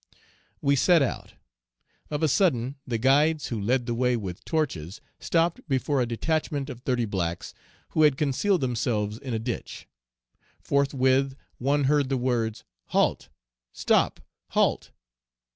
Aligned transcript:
"We 0.63 0.75
set 0.75 1.03
out. 1.03 1.35
Of 2.09 2.23
a 2.23 2.27
sudden, 2.27 2.73
the 2.87 2.97
guides, 2.97 3.49
who 3.49 3.61
led 3.61 3.85
the 3.85 3.93
way 3.93 4.17
with 4.17 4.43
torches, 4.45 4.99
stopped 5.19 5.61
before 5.69 6.01
a 6.01 6.07
detachment 6.07 6.71
of 6.71 6.79
thirty 6.79 7.05
blacks, 7.05 7.53
who 7.89 8.01
had 8.01 8.17
concealed 8.17 8.61
themselves 8.61 9.19
in 9.19 9.35
a 9.35 9.37
ditch. 9.37 9.87
Forthwith 10.59 11.35
one 11.59 11.83
heard 11.83 12.09
the 12.09 12.17
words, 12.17 12.63
'Halt! 12.85 13.29
stop! 13.73 14.19
halt!' 14.47 14.89